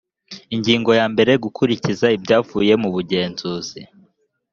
ingingo 0.55 0.89
ya 0.99 1.05
mbere 1.13 1.31
gukurikiza 1.43 2.05
ibyavuye 2.17 2.73
mu 2.81 2.89
bugenzuzi 2.95 3.81